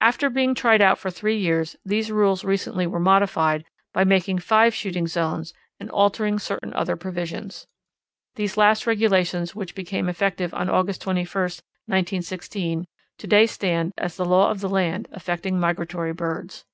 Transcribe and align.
After 0.00 0.30
being 0.30 0.54
tried 0.54 0.80
out 0.80 0.96
for 0.96 1.10
three 1.10 1.36
years 1.36 1.74
these 1.84 2.12
rules 2.12 2.44
recently 2.44 2.86
were 2.86 3.00
modified 3.00 3.64
by 3.92 4.04
making 4.04 4.38
five 4.38 4.72
shooting 4.72 5.08
zones 5.08 5.52
and 5.80 5.90
altering 5.90 6.38
certain 6.38 6.72
other 6.74 6.94
provisions. 6.94 7.66
These 8.36 8.56
last 8.56 8.86
regulations 8.86 9.56
which 9.56 9.74
became 9.74 10.08
effective 10.08 10.54
on 10.54 10.70
August 10.70 11.02
21, 11.02 11.26
1916, 11.32 12.86
to 13.18 13.26
day 13.26 13.44
stand 13.44 13.92
as 13.98 14.14
the 14.16 14.24
law 14.24 14.52
of 14.52 14.60
the 14.60 14.68
land 14.68 15.08
affecting 15.10 15.58
migratory 15.58 16.12
birds. 16.12 16.64